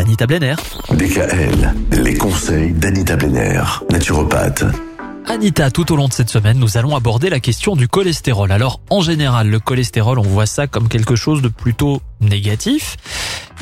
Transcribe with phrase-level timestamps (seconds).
[0.00, 0.54] Anita Blenner.
[0.94, 4.64] DKL, les conseils d'Anita Blenner, naturopathe.
[5.26, 8.50] Anita, tout au long de cette semaine, nous allons aborder la question du cholestérol.
[8.50, 12.96] Alors, en général, le cholestérol, on voit ça comme quelque chose de plutôt négatif.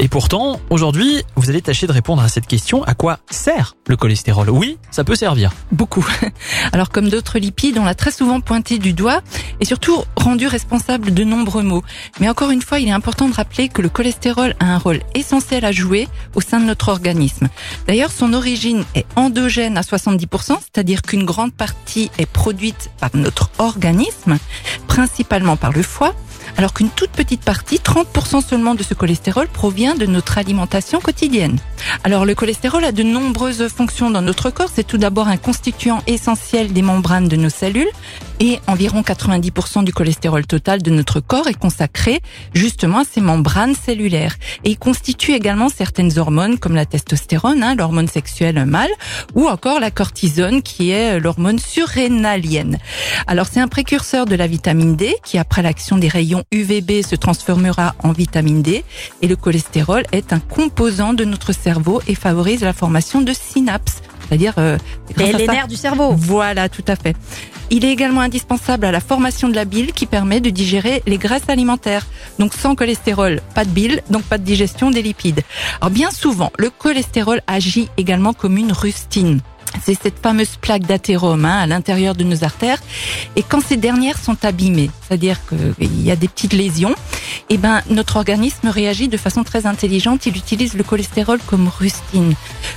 [0.00, 2.84] Et pourtant, aujourd'hui, vous allez tâcher de répondre à cette question.
[2.84, 4.48] À quoi sert le cholestérol?
[4.48, 5.50] Oui, ça peut servir.
[5.72, 6.06] Beaucoup.
[6.72, 9.22] Alors comme d'autres lipides, on l'a très souvent pointé du doigt
[9.58, 11.82] et surtout rendu responsable de nombreux maux.
[12.20, 15.00] Mais encore une fois, il est important de rappeler que le cholestérol a un rôle
[15.16, 16.06] essentiel à jouer
[16.36, 17.48] au sein de notre organisme.
[17.88, 23.50] D'ailleurs, son origine est endogène à 70%, c'est-à-dire qu'une grande partie est produite par notre
[23.58, 24.38] organisme,
[24.86, 26.14] principalement par le foie,
[26.58, 31.56] alors qu'une toute petite partie, 30% seulement de ce cholestérol, provient de notre alimentation quotidienne.
[32.02, 34.68] Alors le cholestérol a de nombreuses fonctions dans notre corps.
[34.74, 37.88] C'est tout d'abord un constituant essentiel des membranes de nos cellules
[38.40, 42.20] et environ 90% du cholestérol total de notre corps est consacré
[42.54, 44.36] justement à ces membranes cellulaires.
[44.64, 48.90] Et il constitue également certaines hormones comme la testostérone, hein, l'hormone sexuelle mâle,
[49.34, 52.78] ou encore la cortisone qui est l'hormone surrénalienne.
[53.26, 57.16] Alors c'est un précurseur de la vitamine D qui après l'action des rayons UVB se
[57.16, 58.84] transformera en vitamine D
[59.22, 64.02] et le cholestérol est un composant de notre cerveau et favorise la formation de synapses
[64.28, 64.76] c'est-à-dire euh,
[65.16, 66.12] les, nerfs du cerveau.
[66.12, 67.16] Voilà, tout à fait.
[67.70, 71.18] Il est également indispensable à la formation de la bile qui permet de digérer les
[71.18, 72.06] graisses alimentaires.
[72.38, 75.42] Donc sans cholestérol, pas de bile, donc pas de digestion des lipides.
[75.80, 79.40] Alors bien souvent, le cholestérol agit également comme une rustine.
[79.84, 82.78] C'est cette fameuse plaque d'athérome hein, à l'intérieur de nos artères.
[83.36, 86.94] Et quand ces dernières sont abîmées, c'est-à-dire qu'il y a des petites lésions,
[87.50, 90.26] eh ben, notre organisme réagit de façon très intelligente.
[90.26, 92.34] Il utilise le cholestérol comme rustine.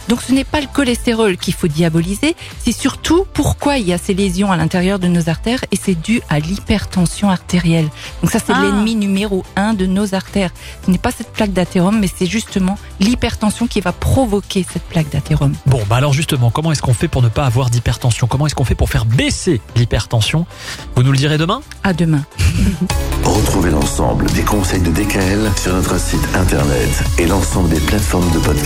[0.08, 3.98] Donc ce n'est pas le cholestérol qu'il faut diaboliser, c'est surtout pourquoi il y a
[3.98, 7.90] ces lésions à l'intérieur de nos artères et c'est dû à l'hypertension artérielle.
[8.22, 8.62] Donc ça c'est ah.
[8.62, 10.52] l'ennemi numéro un de nos artères.
[10.86, 15.10] Ce n'est pas cette plaque d'athérome, mais c'est justement l'hypertension qui va provoquer cette plaque
[15.10, 15.54] d'athérome.
[15.66, 18.28] Bon, bah alors justement, comment est-ce qu'on fait pour ne pas avoir d'hypertension?
[18.28, 20.46] Comment est-ce qu'on fait pour faire baisser l'hypertension?
[20.96, 21.61] Vous nous le direz demain?
[21.84, 22.23] À demain.
[23.23, 28.40] Retrouvez l'ensemble des conseils de DKL sur notre site internet et l'ensemble des plateformes de
[28.40, 28.61] podcast.